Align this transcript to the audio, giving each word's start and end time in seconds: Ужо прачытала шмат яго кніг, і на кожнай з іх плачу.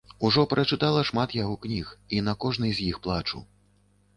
Ужо 0.27 0.43
прачытала 0.53 1.03
шмат 1.09 1.35
яго 1.43 1.57
кніг, 1.65 1.91
і 2.17 2.25
на 2.31 2.35
кожнай 2.47 2.71
з 2.79 2.89
іх 2.93 3.01
плачу. 3.05 3.45